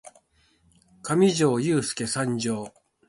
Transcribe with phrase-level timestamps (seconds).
[1.03, 2.73] かみじょーゆーすーけ参上！